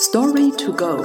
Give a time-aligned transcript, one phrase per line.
[0.00, 0.96] Story to go.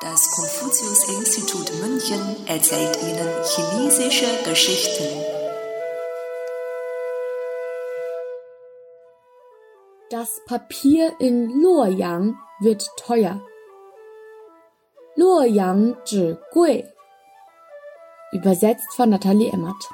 [0.00, 5.04] Das Konfuzius-Institut München erzählt Ihnen chinesische Geschichten.
[10.10, 13.44] Das Papier in Luoyang wird teuer.
[15.16, 16.86] Luoyang zhi gui.
[18.30, 19.90] Übersetzt von Nathalie Emmert.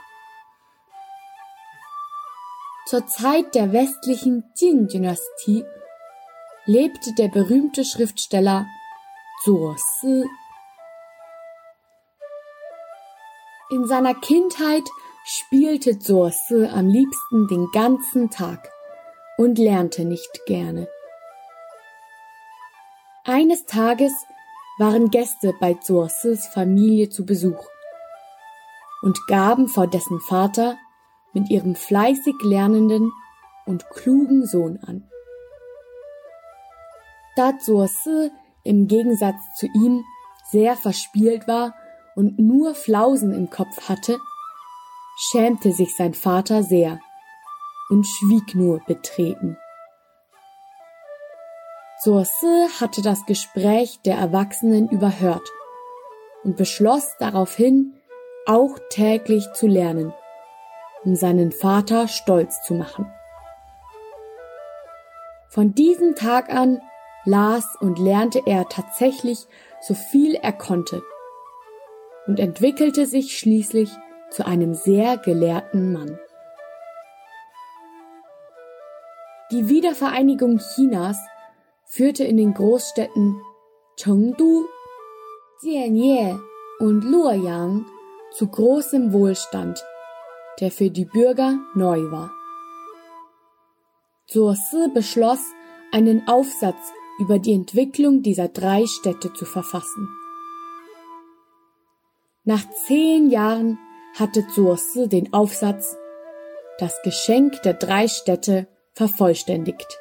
[2.84, 5.64] Zur Zeit der westlichen Jin-Dynastie
[6.66, 8.66] lebte der berühmte Schriftsteller
[9.44, 10.24] Zuo Si.
[13.70, 14.82] In seiner Kindheit
[15.24, 18.70] spielte Zuo Si am liebsten den ganzen Tag
[19.38, 20.88] und lernte nicht gerne.
[23.24, 24.12] Eines Tages
[24.78, 27.64] waren Gäste bei Zuo Sis Familie zu Besuch
[29.02, 30.76] und gaben vor dessen Vater
[31.32, 33.12] mit ihrem fleißig lernenden
[33.66, 35.08] und klugen Sohn an.
[37.36, 38.30] Da Zuosi
[38.64, 40.04] im Gegensatz zu ihm
[40.50, 41.74] sehr verspielt war
[42.14, 44.18] und nur Flausen im Kopf hatte,
[45.30, 46.98] schämte sich sein Vater sehr
[47.90, 49.58] und schwieg nur betreten.
[52.02, 55.48] Zuosi hatte das Gespräch der Erwachsenen überhört
[56.42, 57.94] und beschloss daraufhin,
[58.46, 60.14] auch täglich zu lernen,
[61.04, 63.10] um seinen Vater stolz zu machen.
[65.48, 66.80] Von diesem Tag an
[67.26, 69.46] las und lernte er tatsächlich
[69.82, 71.02] so viel er konnte
[72.26, 73.90] und entwickelte sich schließlich
[74.30, 76.18] zu einem sehr gelehrten Mann.
[79.52, 81.18] Die Wiedervereinigung Chinas
[81.84, 83.40] führte in den Großstädten
[83.96, 84.66] Chengdu,
[85.62, 86.38] Jianye
[86.80, 87.86] und Luoyang
[88.32, 89.84] zu großem Wohlstand,
[90.60, 92.32] der für die Bürger neu war.
[94.26, 94.54] Zuo
[94.92, 95.40] beschloss,
[95.92, 100.08] einen Aufsatz über die Entwicklung dieser drei Städte zu verfassen.
[102.44, 103.78] Nach zehn Jahren
[104.18, 105.96] hatte Zuosi den Aufsatz
[106.78, 109.98] Das Geschenk der drei Städte vervollständigt.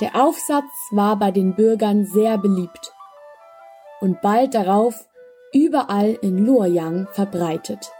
[0.00, 2.92] Der Aufsatz war bei den Bürgern sehr beliebt
[4.00, 5.08] und bald darauf
[5.52, 7.92] überall in Luoyang verbreitet.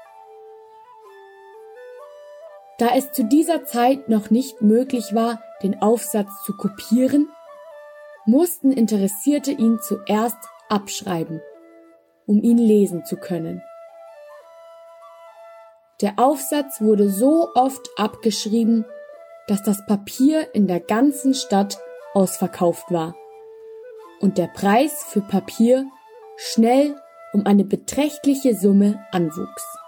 [2.83, 7.29] Da es zu dieser Zeit noch nicht möglich war, den Aufsatz zu kopieren,
[8.27, 10.39] mussten Interessierte ihn zuerst
[10.69, 11.41] abschreiben,
[12.27, 13.63] um ihn lesen zu können.
[16.01, 18.85] Der Aufsatz wurde so oft abgeschrieben,
[19.47, 21.79] dass das Papier in der ganzen Stadt
[22.15, 23.15] ausverkauft war
[24.19, 25.87] und der Preis für Papier
[26.37, 26.97] schnell
[27.33, 29.79] um eine beträchtliche Summe anwuchs.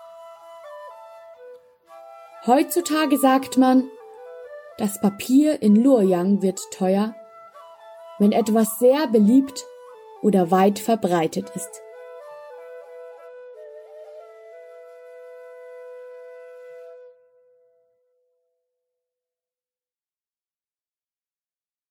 [2.47, 3.89] Heutzutage sagt man,
[4.77, 7.15] das Papier in Luoyang wird teuer,
[8.19, 9.65] wenn etwas sehr beliebt
[10.21, 11.81] oder weit verbreitet ist.